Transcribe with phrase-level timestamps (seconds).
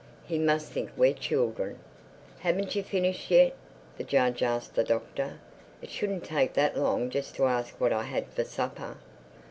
[0.25, 1.77] He must think we're children."
[2.39, 3.53] "Haven't you finished yet?"
[3.99, 5.35] the judge asked the Doctor.
[5.79, 8.97] "It shouldn't take that long just to ask what I had for supper."